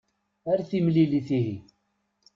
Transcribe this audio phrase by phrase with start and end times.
[0.51, 1.53] Ar timlilit ihi.